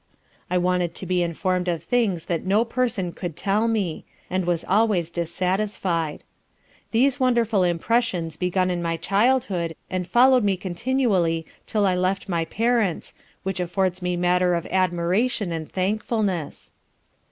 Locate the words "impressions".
7.63-8.35